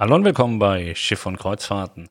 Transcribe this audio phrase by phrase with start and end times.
[0.00, 2.08] Hallo und willkommen bei Schiff und Kreuzfahrten.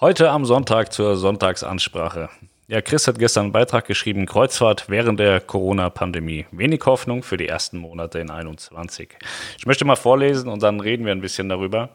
[0.00, 2.28] Heute am Sonntag zur Sonntagsansprache.
[2.66, 6.46] Ja, Chris hat gestern einen Beitrag geschrieben, Kreuzfahrt während der Corona-Pandemie.
[6.50, 9.10] Wenig Hoffnung für die ersten Monate in 21.
[9.56, 11.90] Ich möchte mal vorlesen und dann reden wir ein bisschen darüber.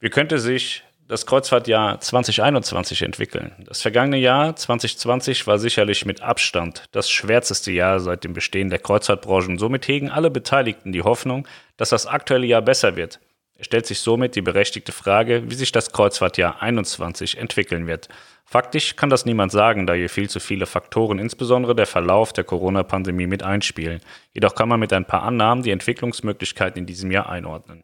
[0.00, 3.52] Wie könnte sich das Kreuzfahrtjahr 2021 entwickeln?
[3.66, 8.78] Das vergangene Jahr 2020 war sicherlich mit Abstand das schwärzeste Jahr seit dem Bestehen der
[8.78, 11.46] Kreuzfahrtbranche somit hegen alle Beteiligten die Hoffnung,
[11.76, 13.20] dass das aktuelle Jahr besser wird.
[13.58, 18.08] Es stellt sich somit die berechtigte Frage, wie sich das Kreuzfahrtjahr 21 entwickeln wird.
[18.44, 22.44] Faktisch kann das niemand sagen, da hier viel zu viele Faktoren, insbesondere der Verlauf der
[22.44, 24.00] Corona-Pandemie, mit einspielen.
[24.34, 27.82] Jedoch kann man mit ein paar Annahmen die Entwicklungsmöglichkeiten in diesem Jahr einordnen.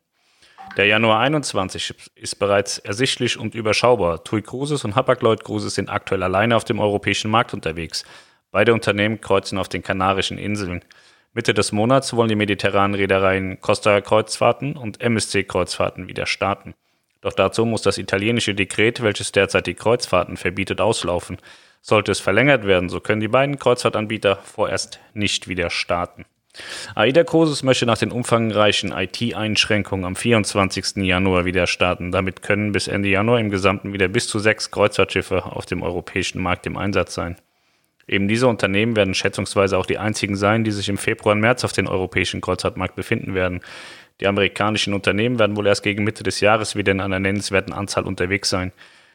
[0.76, 4.24] Der Januar 21 ist bereits ersichtlich und überschaubar.
[4.24, 8.04] TUI Cruises und Hapag-Lloyd Cruises sind aktuell alleine auf dem europäischen Markt unterwegs.
[8.52, 10.82] Beide Unternehmen kreuzen auf den Kanarischen Inseln.
[11.34, 16.74] Mitte des Monats wollen die mediterranen Reedereien Costa Kreuzfahrten und MSC Kreuzfahrten wieder starten.
[17.22, 21.38] Doch dazu muss das italienische Dekret, welches derzeit die Kreuzfahrten verbietet, auslaufen.
[21.80, 26.26] Sollte es verlängert werden, so können die beiden Kreuzfahrtanbieter vorerst nicht wieder starten.
[26.94, 30.96] AIDA Cruises möchte nach den umfangreichen IT-Einschränkungen am 24.
[30.96, 32.12] Januar wieder starten.
[32.12, 36.42] Damit können bis Ende Januar im Gesamten wieder bis zu sechs Kreuzfahrtschiffe auf dem europäischen
[36.42, 37.36] Markt im Einsatz sein.
[38.06, 41.64] Eben diese Unternehmen werden schätzungsweise auch die einzigen sein, die sich im Februar und März
[41.64, 43.60] auf den europäischen Kreuzfahrtmarkt befinden werden.
[44.20, 48.04] Die amerikanischen Unternehmen werden wohl erst gegen Mitte des Jahres wieder in einer nennenswerten Anzahl
[48.04, 48.72] unterwegs sein.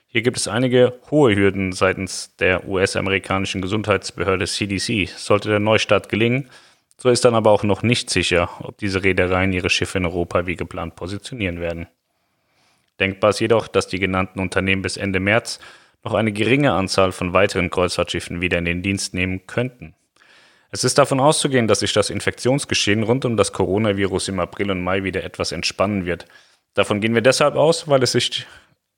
[0.08, 5.10] Hier gibt es einige hohe Hürden seitens der US-amerikanischen Gesundheitsbehörde CDC.
[5.10, 6.50] Sollte der Neustart gelingen,
[6.98, 10.48] so ist dann aber auch noch nicht sicher, ob diese Reedereien ihre Schiffe in Europa
[10.48, 11.88] wie geplant positionieren werden.
[13.00, 15.60] Denkbar ist jedoch, dass die genannten Unternehmen bis Ende März
[16.04, 19.96] noch eine geringe Anzahl von weiteren Kreuzfahrtschiffen wieder in den Dienst nehmen könnten.
[20.70, 24.84] Es ist davon auszugehen, dass sich das Infektionsgeschehen rund um das Coronavirus im April und
[24.84, 26.26] Mai wieder etwas entspannen wird.
[26.74, 28.46] Davon gehen wir deshalb aus, weil es sich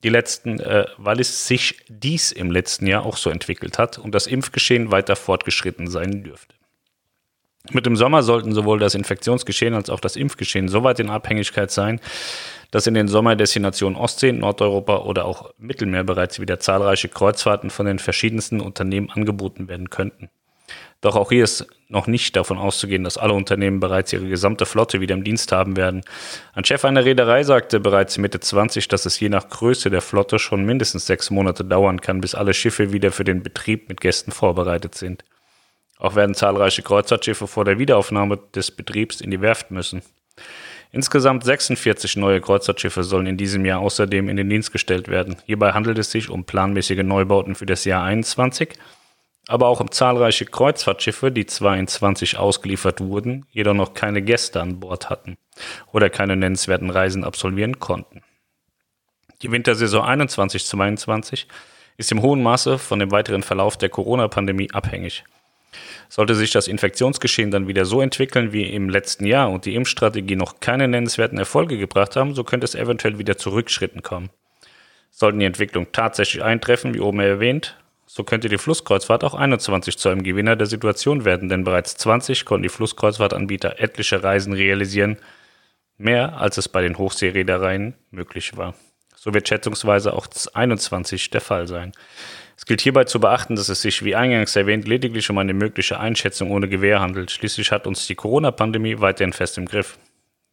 [0.03, 4.16] die letzten, äh, weil es sich dies im letzten Jahr auch so entwickelt hat und
[4.16, 6.55] das Impfgeschehen weiter fortgeschritten sein dürfte.
[7.71, 11.70] Mit dem Sommer sollten sowohl das Infektionsgeschehen als auch das Impfgeschehen so weit in Abhängigkeit
[11.70, 11.99] sein,
[12.71, 17.99] dass in den Sommerdestinationen Ostsee, Nordeuropa oder auch Mittelmeer bereits wieder zahlreiche Kreuzfahrten von den
[17.99, 20.30] verschiedensten Unternehmen angeboten werden könnten.
[21.02, 24.99] Doch auch hier ist noch nicht davon auszugehen, dass alle Unternehmen bereits ihre gesamte Flotte
[24.99, 26.02] wieder im Dienst haben werden.
[26.53, 30.37] Ein Chef einer Reederei sagte bereits Mitte 20, dass es je nach Größe der Flotte
[30.37, 34.31] schon mindestens sechs Monate dauern kann, bis alle Schiffe wieder für den Betrieb mit Gästen
[34.31, 35.23] vorbereitet sind.
[35.97, 40.01] Auch werden zahlreiche Kreuzfahrtschiffe vor der Wiederaufnahme des Betriebs in die Werft müssen.
[40.92, 45.38] Insgesamt 46 neue Kreuzfahrtschiffe sollen in diesem Jahr außerdem in den Dienst gestellt werden.
[45.45, 48.73] Hierbei handelt es sich um planmäßige Neubauten für das Jahr 21,
[49.48, 54.61] aber auch um zahlreiche Kreuzfahrtschiffe, die zwar in 20 ausgeliefert wurden, jedoch noch keine Gäste
[54.61, 55.38] an Bord hatten
[55.92, 58.23] oder keine nennenswerten Reisen absolvieren konnten.
[59.44, 61.45] Die Wintersaison 21-22
[61.98, 65.23] ist im hohen Maße von dem weiteren Verlauf der Corona-Pandemie abhängig.
[66.07, 70.35] Sollte sich das Infektionsgeschehen dann wieder so entwickeln wie im letzten Jahr und die Impfstrategie
[70.35, 74.30] noch keine nennenswerten Erfolge gebracht haben, so könnte es eventuell wieder zu Rückschritten kommen.
[75.11, 77.77] Sollten die Entwicklung tatsächlich eintreffen, wie oben erwähnt,
[78.11, 82.43] so könnte die Flusskreuzfahrt auch 21 zu einem Gewinner der Situation werden, denn bereits 20
[82.43, 85.17] konnten die Flusskreuzfahrtanbieter etliche Reisen realisieren,
[85.97, 88.73] mehr als es bei den Hochseereedereien möglich war.
[89.15, 91.91] So wird schätzungsweise auch 21 der Fall sein.
[92.59, 95.97] Es gilt hierbei zu beachten, dass es sich, wie eingangs erwähnt, lediglich um eine mögliche
[95.97, 97.31] Einschätzung ohne Gewähr handelt.
[97.31, 99.97] Schließlich hat uns die Corona-Pandemie weiterhin fest im Griff.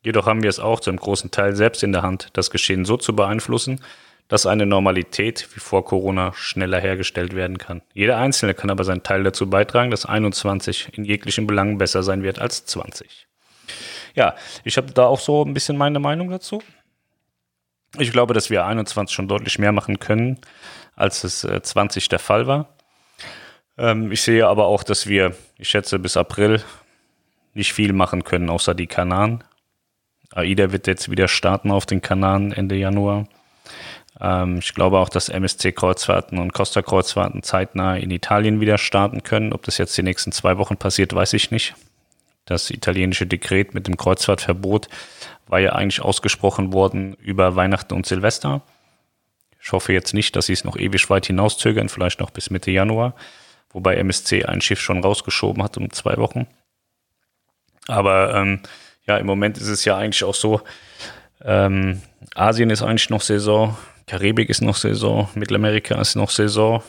[0.05, 2.85] Jedoch haben wir es auch zu einem großen Teil selbst in der Hand, das Geschehen
[2.85, 3.81] so zu beeinflussen,
[4.29, 7.83] dass eine Normalität wie vor Corona schneller hergestellt werden kann.
[7.93, 12.23] Jeder Einzelne kann aber seinen Teil dazu beitragen, dass 21 in jeglichen Belangen besser sein
[12.23, 13.27] wird als 20.
[14.15, 16.63] Ja, ich habe da auch so ein bisschen meine Meinung dazu.
[17.99, 20.39] Ich glaube, dass wir 21 schon deutlich mehr machen können,
[20.97, 22.69] als es äh, 20 der Fall war.
[23.79, 26.63] Ähm, ich sehe aber auch, dass wir, ich schätze, bis April
[27.55, 29.45] nicht viel machen können, außer die Kanaren.
[30.33, 33.27] AIDA wird jetzt wieder starten auf den Kanaren Ende Januar.
[34.21, 39.53] Ähm, ich glaube auch, dass MSC-Kreuzfahrten und Costa-Kreuzfahrten zeitnah in Italien wieder starten können.
[39.53, 41.75] Ob das jetzt die nächsten zwei Wochen passiert, weiß ich nicht.
[42.45, 44.89] Das italienische Dekret mit dem Kreuzfahrtverbot
[45.49, 48.63] war ja eigentlich ausgesprochen worden über Weihnachten und Silvester.
[49.67, 52.71] Ich hoffe jetzt nicht, dass sie es noch ewig weit hinauszögern, vielleicht noch bis Mitte
[52.71, 53.17] Januar,
[53.71, 56.47] wobei MSC ein Schiff schon rausgeschoben hat um zwei Wochen.
[57.89, 58.61] Aber ähm,
[59.09, 60.61] ja, im Moment ist es ja eigentlich auch so,
[61.45, 62.01] ähm,
[62.37, 63.77] Asien ist eigentlich noch Saison,
[64.07, 66.85] Karibik ist noch Saison, Mittelamerika ist noch Saison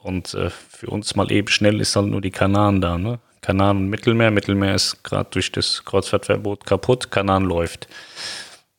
[0.00, 3.18] und äh, für uns mal eben schnell ist halt nur die Kanaren da, ne?
[3.40, 4.30] Kanaren und Mittelmeer.
[4.30, 7.88] Mittelmeer ist gerade durch das Kreuzfahrtverbot kaputt, Kanaren läuft.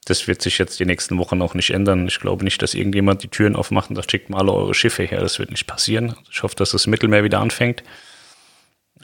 [0.06, 2.07] Das wird sich jetzt die nächsten Wochen auch nicht ändern.
[2.07, 5.03] Ich glaube nicht, dass irgendjemand die Türen aufmacht und sagt, schickt mal alle eure Schiffe
[5.03, 5.19] her.
[5.19, 6.15] Das wird nicht passieren.
[6.31, 7.83] Ich hoffe, dass das Mittelmeer wieder anfängt.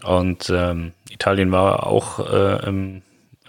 [0.03, 3.03] Und ähm, Italien war auch äh, ein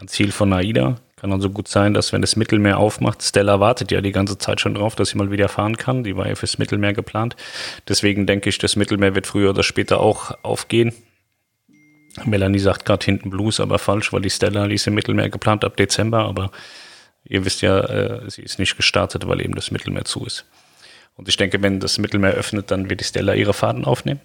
[0.06, 0.96] Ziel von AIDA.
[1.16, 4.60] Kann also gut sein, dass wenn das Mittelmeer aufmacht, Stella wartet ja die ganze Zeit
[4.60, 6.04] schon drauf, dass sie mal wieder fahren kann.
[6.04, 7.34] Die war ja fürs Mittelmeer geplant.
[7.88, 10.92] Deswegen denke ich, das Mittelmeer wird früher oder später auch aufgehen.
[12.24, 15.64] Melanie sagt gerade hinten Blues, aber falsch, weil die Stella, die ist im Mittelmeer geplant
[15.64, 16.50] ab Dezember, aber
[17.28, 20.44] ihr wisst ja, äh, sie ist nicht gestartet, weil eben das Mittelmeer zu ist.
[21.16, 24.20] Und ich denke, wenn das Mittelmeer öffnet, dann wird die Stella ihre Faden aufnehmen.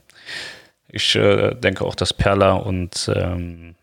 [0.88, 3.76] Ich äh, denke auch, dass Perla und ähm,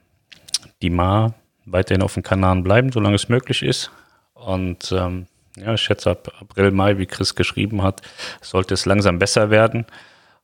[0.81, 1.35] die Ma
[1.67, 3.91] weiterhin auf den Kanaren bleiben, solange es möglich ist.
[4.35, 5.27] Und ähm,
[5.57, 8.03] ja, ich schätze ab April, Mai, wie Chris geschrieben hat,
[8.41, 9.87] sollte es langsam besser werden.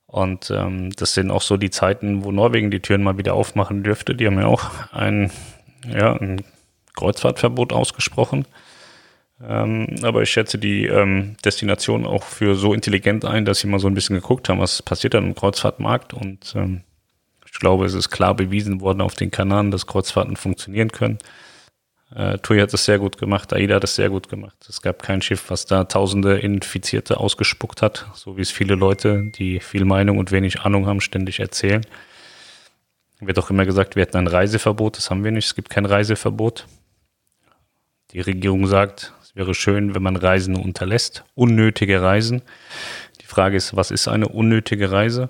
[0.06, 3.82] Und ähm, das sind auch so die Zeiten, wo Norwegen die Türen mal wieder aufmachen
[3.82, 4.14] dürfte.
[4.14, 5.30] Die haben ja auch ein,
[5.88, 6.44] ja, ein
[6.96, 8.46] Kreuzfahrtverbot ausgesprochen.
[9.42, 13.80] Ähm, aber ich schätze die ähm, Destination auch für so intelligent ein, dass sie mal
[13.80, 16.14] so ein bisschen geguckt haben, was passiert dann im Kreuzfahrtmarkt.
[16.14, 16.82] Und ähm,
[17.44, 21.18] ich glaube, es ist klar bewiesen worden auf den Kanaren, dass Kreuzfahrten funktionieren können.
[22.14, 24.56] Äh, TUI hat es sehr gut gemacht, AIDA hat es sehr gut gemacht.
[24.68, 29.30] Es gab kein Schiff, was da tausende Infizierte ausgespuckt hat, so wie es viele Leute,
[29.34, 31.84] die viel Meinung und wenig Ahnung haben, ständig erzählen.
[33.20, 35.84] Wird auch immer gesagt, wir hätten ein Reiseverbot, das haben wir nicht, es gibt kein
[35.84, 36.66] Reiseverbot.
[38.12, 42.40] Die Regierung sagt, wäre schön, wenn man Reisen unterlässt, unnötige Reisen.
[43.20, 45.28] Die Frage ist, was ist eine unnötige Reise?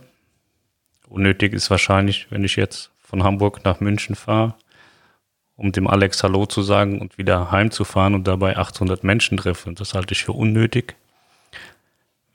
[1.08, 4.54] Unnötig ist wahrscheinlich, wenn ich jetzt von Hamburg nach München fahre,
[5.56, 9.72] um dem Alex Hallo zu sagen und wieder heimzufahren und dabei 800 Menschen treffe.
[9.72, 10.94] Das halte ich für unnötig.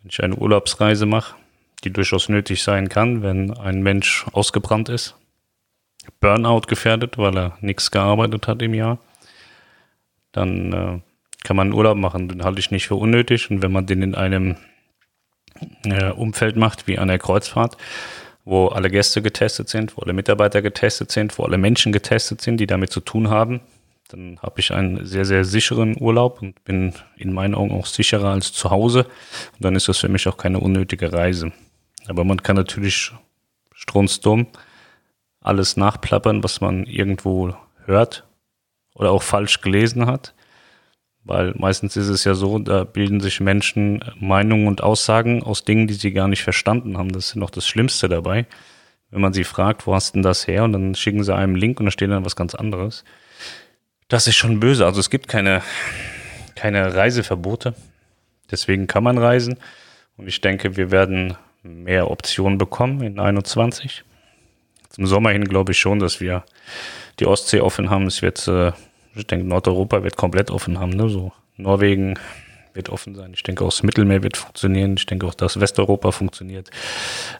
[0.02, 1.36] Wenn ich eine Urlaubsreise mache,
[1.86, 5.16] die durchaus nötig sein kann, wenn ein Mensch ausgebrannt ist,
[6.20, 8.98] Burnout gefährdet, weil er nichts gearbeitet hat im Jahr,
[10.32, 11.00] dann äh,
[11.44, 12.30] kann man Urlaub machen.
[12.30, 13.50] Den halte ich nicht für unnötig.
[13.50, 14.58] Und wenn man den in einem
[15.84, 17.78] äh, Umfeld macht, wie an der Kreuzfahrt,
[18.46, 22.58] wo alle Gäste getestet sind, wo alle Mitarbeiter getestet sind, wo alle Menschen getestet sind,
[22.58, 23.62] die damit zu tun haben.
[24.10, 28.30] Dann habe ich einen sehr, sehr sicheren Urlaub und bin in meinen Augen auch sicherer
[28.30, 29.06] als zu Hause.
[29.54, 31.52] Und dann ist das für mich auch keine unnötige Reise.
[32.08, 33.12] Aber man kann natürlich
[33.74, 34.48] strunzdumm
[35.40, 37.56] alles nachplappern, was man irgendwo
[37.86, 38.26] hört
[38.94, 40.34] oder auch falsch gelesen hat.
[41.24, 45.88] Weil meistens ist es ja so, da bilden sich Menschen Meinungen und Aussagen aus Dingen,
[45.88, 47.12] die sie gar nicht verstanden haben.
[47.12, 48.48] Das ist noch das Schlimmste dabei.
[49.12, 50.64] Wenn man sie fragt, wo hast denn das her?
[50.64, 53.04] Und dann schicken sie einem einen Link und da steht dann was ganz anderes.
[54.08, 54.86] Das ist schon böse.
[54.86, 55.62] Also es gibt keine,
[56.56, 57.76] keine Reiseverbote.
[58.50, 59.58] Deswegen kann man reisen.
[60.18, 64.04] Und ich denke, wir werden mehr Optionen bekommen in 21.
[64.90, 66.44] Zum Sommer hin glaube ich schon, dass wir
[67.20, 68.08] die Ostsee offen haben.
[68.08, 68.72] Es wird äh,
[69.16, 70.92] ich denke, Nordeuropa wird komplett offen haben.
[70.92, 71.10] Ne?
[71.10, 72.18] So Norwegen
[72.74, 73.32] wird offen sein.
[73.34, 74.96] Ich denke, auch das Mittelmeer wird funktionieren.
[74.98, 76.70] Ich denke auch, dass Westeuropa funktioniert.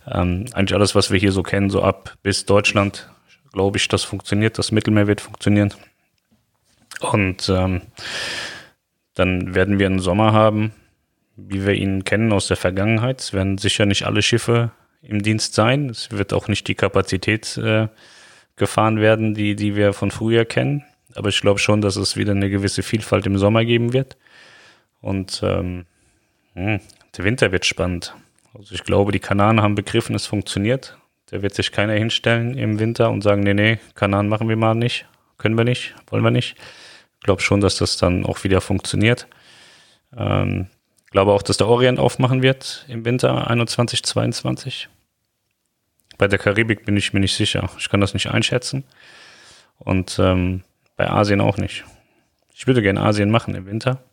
[0.08, 3.10] Ähm, eigentlich alles, was wir hier so kennen, so ab bis Deutschland,
[3.54, 4.58] glaube ich, das funktioniert.
[4.58, 5.74] Das Mittelmeer wird funktionieren.
[7.00, 7.82] Und ähm,
[9.16, 10.74] dann werden wir einen Sommer haben,
[11.36, 13.22] wie wir ihn kennen aus der Vergangenheit.
[13.22, 14.72] Es werden sicher nicht alle Schiffe
[15.02, 15.90] im Dienst sein.
[15.90, 17.88] Es wird auch nicht die Kapazität äh,
[18.56, 20.84] gefahren werden, die, die wir von früher kennen.
[21.16, 24.18] Aber ich glaube schon, dass es wieder eine gewisse Vielfalt im Sommer geben wird.
[25.02, 25.86] Und ähm,
[26.54, 26.80] hm,
[27.18, 28.16] der Winter wird spannend.
[28.54, 30.98] Also ich glaube, die Kanaren haben begriffen, es funktioniert.
[31.28, 34.76] Da wird sich keiner hinstellen im Winter und sagen, nee, nee, Kanaren machen wir mal
[34.76, 35.06] nicht,
[35.38, 36.58] können wir nicht, wollen wir nicht.
[37.20, 39.28] Ich glaube schon, dass das dann auch wieder funktioniert.
[40.18, 40.68] Ähm,
[41.12, 44.90] glaube auch, dass der Orient aufmachen wird im Winter 21, 22.
[46.18, 47.70] Bei der Karibik bin ich mir nicht sicher.
[47.78, 48.84] Ich kann das nicht einschätzen.
[49.78, 50.64] Und ähm,
[51.02, 51.84] bei Asien auch nicht.
[52.54, 54.04] Ich würde gerne Asien machen im Winter.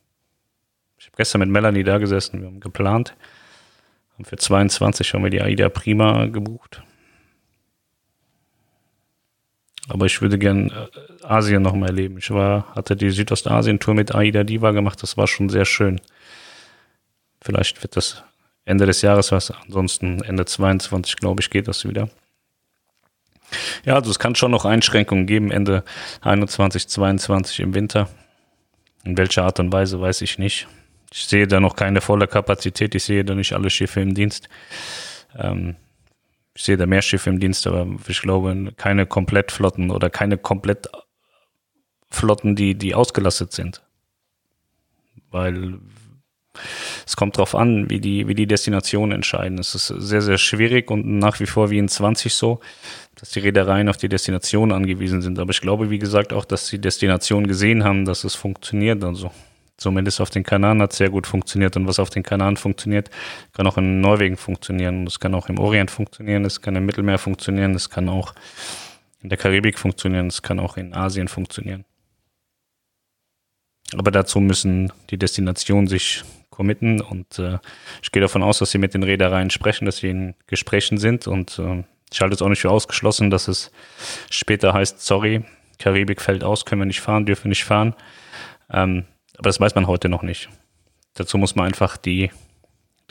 [0.96, 3.14] Ich habe gestern mit Melanie da gesessen, wir haben geplant.
[4.16, 6.82] Und für 22 haben wir die AIDA Prima gebucht.
[9.86, 12.16] Aber ich würde gern äh, Asien nochmal erleben.
[12.16, 16.00] Ich war, hatte die Südostasien-Tour mit AIDA Diva gemacht, das war schon sehr schön.
[17.42, 18.24] Vielleicht wird das
[18.64, 22.08] Ende des Jahres was, ansonsten Ende 22, glaube ich, geht das wieder.
[23.84, 25.84] Ja, also es kann schon noch Einschränkungen geben, Ende
[26.20, 28.08] 21, 22 im Winter.
[29.04, 30.66] In welcher Art und Weise weiß ich nicht.
[31.12, 34.48] Ich sehe da noch keine volle Kapazität, ich sehe da nicht alle Schiffe im Dienst.
[35.36, 35.76] Ähm,
[36.54, 42.56] ich sehe da mehr Schiffe im Dienst, aber ich glaube keine Komplettflotten oder keine Komplettflotten,
[42.56, 43.82] die, die ausgelastet sind.
[45.30, 45.78] Weil
[47.06, 49.58] es kommt darauf an, wie die, wie die Destinationen entscheiden.
[49.58, 52.60] Es ist sehr, sehr schwierig und nach wie vor wie in 20 so,
[53.16, 55.38] dass die Reedereien auf die Destination angewiesen sind.
[55.38, 59.02] Aber ich glaube, wie gesagt, auch, dass die Destination gesehen haben, dass es funktioniert.
[59.02, 59.30] Also
[59.78, 61.76] Zumindest auf den Kanaren hat es sehr gut funktioniert.
[61.76, 63.10] Und was auf den Kanaren funktioniert,
[63.52, 65.06] kann auch in Norwegen funktionieren.
[65.06, 68.34] Es kann auch im Orient funktionieren, es kann im Mittelmeer funktionieren, es kann auch
[69.22, 71.84] in der Karibik funktionieren, es kann auch in Asien funktionieren.
[73.96, 76.24] Aber dazu müssen die Destinationen sich
[76.58, 77.58] committen und äh,
[78.02, 81.28] ich gehe davon aus, dass sie mit den Reedereien sprechen, dass sie in Gesprächen sind
[81.28, 83.70] und äh, ich halte es auch nicht für ausgeschlossen, dass es
[84.28, 85.44] später heißt, sorry,
[85.78, 87.94] Karibik fällt aus, können wir nicht fahren, dürfen nicht fahren.
[88.72, 90.48] Ähm, aber das weiß man heute noch nicht.
[91.14, 92.32] Dazu muss man einfach die,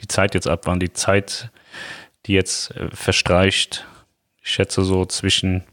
[0.02, 0.80] die Zeit jetzt abwarten.
[0.80, 1.50] Die Zeit,
[2.26, 3.86] die jetzt äh, verstreicht,
[4.42, 5.64] ich schätze so zwischen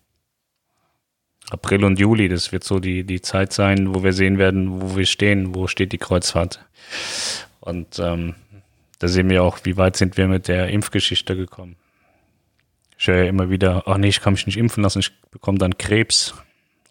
[1.50, 4.96] April und Juli, das wird so die, die Zeit sein, wo wir sehen werden, wo
[4.96, 6.66] wir stehen, wo steht die Kreuzfahrt.
[7.66, 8.36] Und ähm,
[9.00, 11.76] da sehen wir auch, wie weit sind wir mit der Impfgeschichte gekommen.
[12.98, 15.58] Ich höre ja immer wieder, ach nee, ich kann mich nicht impfen lassen, ich bekomme
[15.58, 16.34] dann Krebs.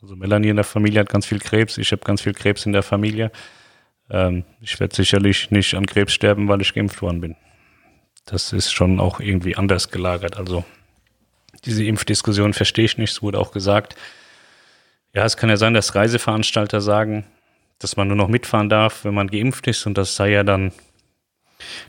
[0.03, 2.73] Also Melanie in der Familie hat ganz viel Krebs, ich habe ganz viel Krebs in
[2.73, 3.31] der Familie.
[4.11, 7.37] Ähm, ich werde sicherlich nicht an Krebs sterben, weil ich geimpft worden bin.
[8.27, 10.37] Das ist schon auch irgendwie anders gelagert.
[10.37, 10.65] Also
[11.65, 13.97] diese Impfdiskussion verstehe ich nicht, es wurde auch gesagt.
[15.15, 17.25] Ja, es kann ja sein, dass Reiseveranstalter sagen,
[17.79, 20.73] dass man nur noch mitfahren darf, wenn man geimpft ist und das sei ja dann,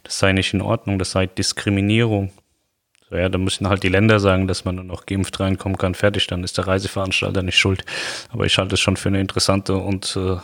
[0.04, 2.32] das sei nicht in Ordnung, das sei Diskriminierung.
[3.10, 5.94] So, ja, da müssen halt die Länder sagen, dass man nur noch geimpft reinkommen kann,
[5.94, 7.86] fertig, dann ist der Reiseveranstalter nicht schuld.
[8.30, 10.38] Aber ich halte es schon für eine interessante und äh,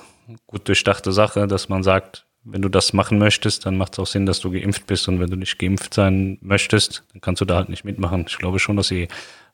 [0.45, 4.07] gut durchdachte Sache, dass man sagt, wenn du das machen möchtest, dann macht es auch
[4.07, 7.45] Sinn, dass du geimpft bist und wenn du nicht geimpft sein möchtest, dann kannst du
[7.45, 8.25] da halt nicht mitmachen.
[8.27, 9.07] Ich glaube schon, dass die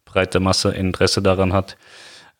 [0.06, 1.78] breite Masse Interesse daran hat,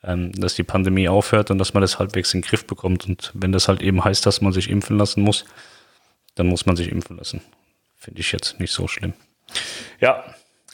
[0.04, 3.08] ähm, dass die Pandemie aufhört und dass man das halbwegs in den Griff bekommt.
[3.08, 5.46] Und wenn das halt eben heißt, dass man sich impfen lassen muss,
[6.36, 7.42] dann muss man sich impfen lassen.
[7.96, 9.14] Finde ich jetzt nicht so schlimm.
[10.00, 10.24] Ja,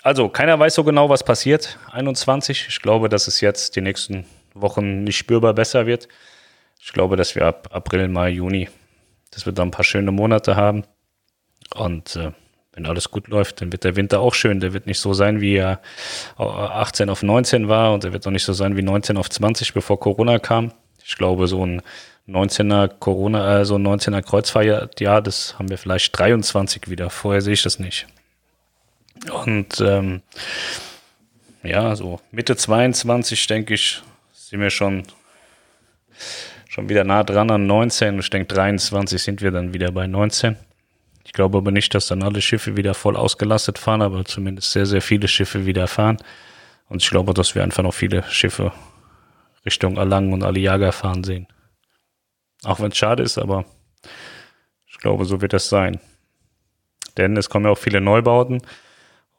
[0.03, 1.79] also, keiner weiß so genau, was passiert.
[1.91, 2.65] 21.
[2.67, 6.09] Ich glaube, dass es jetzt die nächsten Wochen nicht spürbar besser wird.
[6.81, 8.69] Ich glaube, dass wir ab April, Mai, Juni,
[9.31, 10.83] dass wir da ein paar schöne Monate haben.
[11.73, 12.33] Und äh,
[12.73, 14.59] wenn alles gut läuft, dann wird der Winter auch schön.
[14.59, 15.79] Der wird nicht so sein, wie er
[16.37, 19.73] 18 auf 19 war und der wird auch nicht so sein wie 19 auf 20,
[19.73, 20.73] bevor Corona kam.
[21.05, 21.81] Ich glaube, so ein
[22.27, 27.09] 19er Corona, äh, so ein 19er Kreuzfahrtjahr, das haben wir vielleicht 23 wieder.
[27.09, 28.07] Vorher sehe ich das nicht.
[29.31, 30.21] Und ähm,
[31.61, 34.01] ja, so Mitte 22, denke ich,
[34.33, 35.03] sind wir schon,
[36.69, 38.19] schon wieder nah dran an 19.
[38.19, 40.57] Ich denke, 23 sind wir dann wieder bei 19.
[41.33, 44.85] Ich glaube aber nicht, dass dann alle Schiffe wieder voll ausgelastet fahren, aber zumindest sehr,
[44.85, 46.17] sehr viele Schiffe wieder fahren.
[46.89, 48.71] Und ich glaube, dass wir einfach noch viele Schiffe
[49.65, 51.47] Richtung Alang und Aliaga fahren sehen.
[52.61, 53.65] Auch wenn es schade ist, aber
[54.85, 55.99] ich glaube, so wird es sein.
[57.17, 58.61] Denn es kommen ja auch viele Neubauten.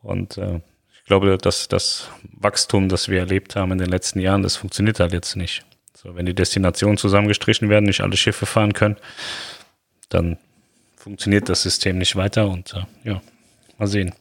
[0.02, 0.62] Und äh,
[0.96, 4.98] ich glaube, dass das Wachstum, das wir erlebt haben in den letzten Jahren, das funktioniert
[4.98, 5.64] halt jetzt nicht.
[5.94, 8.96] So, wenn die Destinationen zusammengestrichen werden, nicht alle Schiffe fahren können,
[10.08, 10.38] dann
[11.04, 13.20] funktioniert das System nicht weiter und äh, ja,
[13.76, 14.14] mal sehen.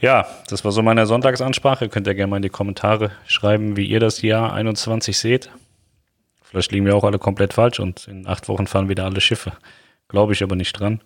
[0.00, 1.88] Ja, das war so meine Sonntagsansprache.
[1.88, 5.50] Könnt ihr gerne mal in die Kommentare schreiben, wie ihr das Jahr 21 seht.
[6.42, 9.52] Vielleicht liegen wir auch alle komplett falsch und in acht Wochen fahren wieder alle Schiffe.
[10.06, 11.00] Glaube ich aber nicht dran.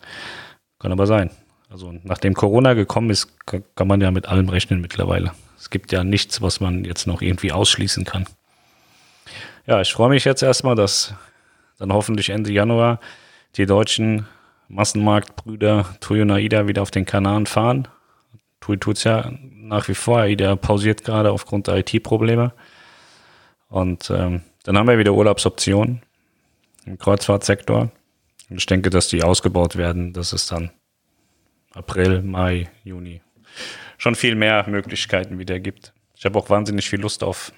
[0.79, 1.31] Kann aber sein.
[1.71, 5.33] Also nachdem Corona gekommen ist, kann man ja mit allem rechnen mittlerweile.
[5.59, 8.27] Es gibt ja nichts, was man jetzt noch irgendwie ausschließen kann.
[9.67, 11.15] Ja, ich freue mich jetzt erstmal, dass
[11.79, 13.01] dann hoffentlich Ende Januar
[13.57, 14.27] die deutschen
[14.71, 17.89] Massenmarktbrüder Tui und AIDA wieder auf den Kanaren fahren.
[18.61, 20.21] Tui tut's ja nach wie vor.
[20.21, 22.53] AIDA pausiert gerade aufgrund der IT-Probleme.
[23.69, 26.03] Und ähm, dann haben wir wieder Urlaubsoptionen
[26.87, 27.91] im Kreuzfahrtsektor.
[28.49, 30.71] Und ich denke, dass die ausgebaut werden, dass es dann
[31.73, 33.21] April, Mai, Juni
[33.99, 35.93] schon viel mehr Möglichkeiten wieder gibt.
[36.17, 37.53] Ich habe auch wahnsinnig viel Lust auf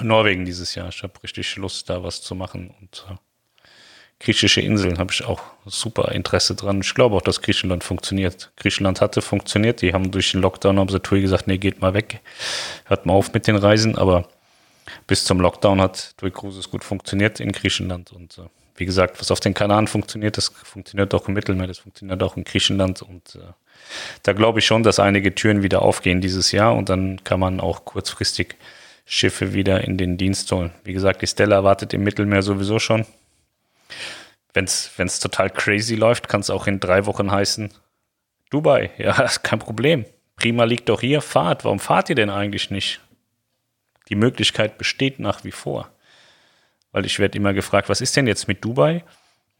[0.00, 0.88] Norwegen dieses Jahr.
[0.88, 2.74] Ich habe richtig Lust, da was zu machen.
[2.80, 3.14] Und äh,
[4.24, 6.80] griechische Inseln habe ich auch super Interesse dran.
[6.80, 8.50] Ich glaube auch, dass Griechenland funktioniert.
[8.56, 9.82] Griechenland hatte funktioniert.
[9.82, 12.20] Die haben durch den Lockdown, haben sie Tour gesagt, nee, geht mal weg.
[12.86, 13.96] Hört mal auf mit den Reisen.
[13.96, 14.28] Aber
[15.06, 18.12] bis zum Lockdown hat Tour Cruises gut funktioniert in Griechenland.
[18.12, 18.42] Und äh,
[18.76, 22.36] wie gesagt, was auf den Kanaren funktioniert, das funktioniert auch im Mittelmeer, das funktioniert auch
[22.36, 23.40] in Griechenland und äh,
[24.22, 27.60] da glaube ich schon, dass einige Türen wieder aufgehen dieses Jahr und dann kann man
[27.60, 28.56] auch kurzfristig
[29.06, 30.72] Schiffe wieder in den Dienst holen.
[30.82, 33.04] Wie gesagt, die Stella wartet im Mittelmeer sowieso schon.
[34.52, 37.70] Wenn es total crazy läuft, kann es auch in drei Wochen heißen,
[38.50, 40.04] Dubai, ja, ist kein Problem.
[40.36, 41.64] Prima liegt doch hier, fahrt.
[41.64, 43.00] Warum fahrt ihr denn eigentlich nicht?
[44.08, 45.90] Die Möglichkeit besteht nach wie vor.
[46.92, 49.02] Weil ich werde immer gefragt, was ist denn jetzt mit Dubai?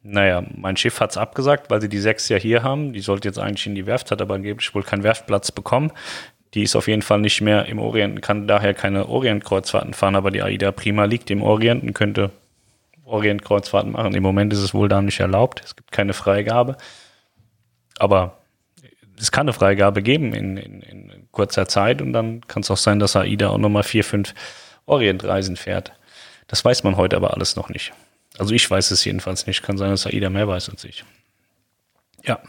[0.02, 2.92] Naja, mein Schiff hat es abgesagt, weil sie die sechs ja hier haben.
[2.92, 5.90] Die sollte jetzt eigentlich in die Werft, hat aber angeblich wohl keinen Werftplatz bekommen.
[6.52, 10.30] Die ist auf jeden Fall nicht mehr im Orient, kann daher keine Orient-Kreuzfahrten fahren, aber
[10.30, 12.30] die AIDA Prima liegt im Orient und könnte
[13.04, 14.14] Orient-Kreuzfahrten machen.
[14.14, 15.62] Im Moment ist es wohl da nicht erlaubt.
[15.64, 16.76] Es gibt keine Freigabe.
[17.98, 18.38] Aber
[19.18, 22.76] es kann eine Freigabe geben in, in, in kurzer Zeit und dann kann es auch
[22.76, 24.34] sein, dass AIDA auch nochmal vier, fünf
[24.86, 25.92] Orientreisen fährt.
[26.46, 27.92] Das weiß man heute aber alles noch nicht.
[28.38, 29.62] Also ich weiß es jedenfalls nicht.
[29.62, 31.04] Kann sein, dass AIDA mehr weiß als ich.
[32.24, 32.40] Ja.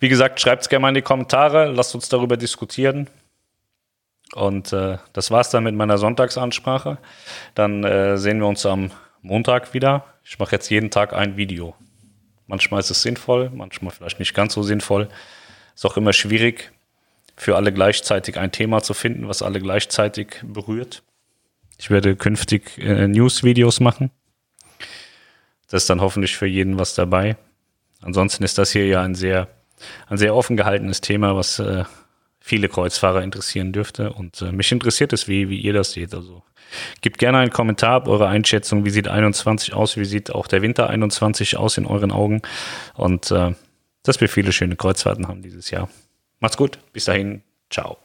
[0.00, 1.70] Wie gesagt, schreibt es gerne mal in die Kommentare.
[1.70, 3.08] Lasst uns darüber diskutieren.
[4.34, 6.98] Und äh, das war's dann mit meiner Sonntagsansprache.
[7.54, 8.90] Dann äh, sehen wir uns am
[9.22, 10.04] Montag wieder.
[10.24, 11.74] Ich mache jetzt jeden Tag ein Video.
[12.46, 15.08] Manchmal ist es sinnvoll, manchmal vielleicht nicht ganz so sinnvoll.
[15.74, 16.72] Ist auch immer schwierig,
[17.36, 21.02] für alle gleichzeitig ein Thema zu finden, was alle gleichzeitig berührt.
[21.78, 24.10] Ich werde künftig äh, News-Videos machen.
[25.70, 27.36] Das ist dann hoffentlich für jeden was dabei.
[28.02, 29.48] Ansonsten ist das hier ja ein sehr,
[30.08, 31.84] ein sehr offen gehaltenes Thema, was äh,
[32.42, 34.12] viele Kreuzfahrer interessieren dürfte.
[34.12, 36.14] Und äh, mich interessiert es, wie, wie ihr das seht.
[36.14, 36.42] Also
[37.00, 38.84] gebt gerne einen Kommentar ab eure Einschätzung.
[38.84, 39.96] Wie sieht 21 aus?
[39.96, 42.42] Wie sieht auch der Winter 21 aus in euren Augen?
[42.94, 43.52] Und äh,
[44.02, 45.88] dass wir viele schöne Kreuzfahrten haben dieses Jahr.
[46.40, 46.78] Macht's gut.
[46.92, 47.42] Bis dahin.
[47.70, 48.01] Ciao.